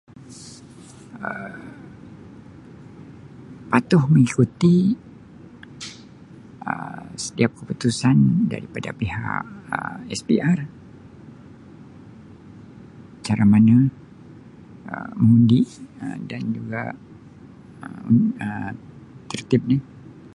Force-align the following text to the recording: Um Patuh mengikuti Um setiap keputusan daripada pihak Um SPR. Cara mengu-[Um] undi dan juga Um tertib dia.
Um 1.29 1.57
Patuh 3.71 4.03
mengikuti 4.11 4.75
Um 6.71 7.03
setiap 7.25 7.51
keputusan 7.57 8.17
daripada 8.53 8.89
pihak 9.01 9.43
Um 9.77 9.99
SPR. 10.17 10.59
Cara 13.25 13.43
mengu-[Um] 13.53 15.15
undi 15.29 15.61
dan 16.29 16.41
juga 16.57 16.81
Um 18.09 18.15
tertib 19.31 19.61
dia. 19.69 19.81